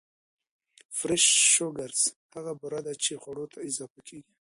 [0.97, 1.99] Fresh sugars
[2.35, 4.33] هغه بوره ده چې خواړو ته اضافه کېږي.